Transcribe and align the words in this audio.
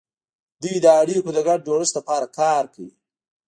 دوی 0.61 0.75
د 0.83 0.85
اړیکو 1.01 1.29
د 1.35 1.39
ګډ 1.47 1.59
جوړښت 1.67 1.93
لپاره 1.97 2.25
کار 2.39 2.63
کوي 2.73 2.91